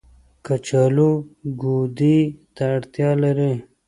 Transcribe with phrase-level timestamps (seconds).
[0.45, 1.09] کچالو
[1.61, 2.17] ګودې
[2.55, 3.53] ته اړتيا لري